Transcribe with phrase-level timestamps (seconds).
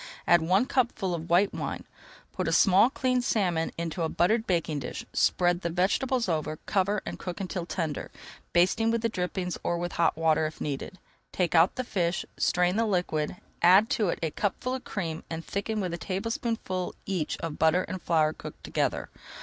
[0.25, 1.83] Add one cupful of white wine,
[2.33, 7.03] put a small cleaned salmon into a buttered baking dish, spread the vegetables over, cover,
[7.05, 8.09] and cook until tender,
[8.51, 10.97] basting with the drippings or with hot water if needed.
[11.31, 15.45] Take out the fish, strain the liquid, add to it a cupful of cream and
[15.45, 19.09] thicken with a tablespoonful each of butter and flour cooked together.